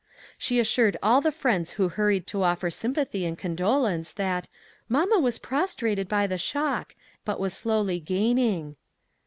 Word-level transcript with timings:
She 0.35 0.59
assured 0.59 0.97
all 1.03 1.21
the 1.21 1.31
friends 1.31 1.73
who 1.73 1.89
hurried 1.89 2.25
to 2.25 2.41
offer 2.41 2.71
sympathy 2.71 3.23
and 3.23 3.37
condolence, 3.37 4.11
that" 4.13 4.47
mamma 4.89 5.19
was 5.19 5.37
prostrated 5.37 6.07
by 6.09 6.25
the 6.25 6.39
shock, 6.39 6.95
but 7.23 7.39
was 7.39 7.53
slowly 7.53 7.99
gaining." 7.99 8.77